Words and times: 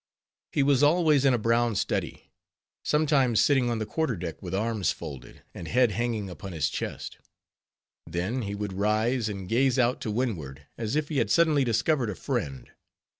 He 0.51 0.63
was 0.63 0.81
always 0.81 1.25
in 1.25 1.33
a 1.35 1.37
brown 1.37 1.75
study; 1.75 2.31
sometimes 2.83 3.39
sitting 3.39 3.69
on 3.69 3.77
the 3.77 3.85
quarter 3.85 4.15
deck 4.15 4.41
with 4.41 4.55
arms 4.55 4.91
folded, 4.91 5.43
and 5.53 5.67
head 5.67 5.91
hanging 5.91 6.27
upon 6.27 6.53
his 6.53 6.69
chest. 6.71 7.19
Then 8.07 8.41
he 8.41 8.55
would 8.55 8.73
rise, 8.73 9.29
and 9.29 9.47
gaze 9.47 9.77
out 9.77 10.01
to 10.01 10.09
windward, 10.09 10.65
as 10.75 10.95
if 10.95 11.09
he 11.09 11.19
had 11.19 11.29
suddenly 11.29 11.63
discovered 11.63 12.09
a 12.09 12.15
friend. 12.15 12.71